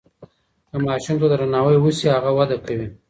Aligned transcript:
که 0.69 0.77
ماشوم 0.85 1.17
ته 1.21 1.27
درناوی 1.31 1.77
وسي 1.79 2.05
هغه 2.15 2.31
وده 2.37 2.57
کوي. 2.65 2.85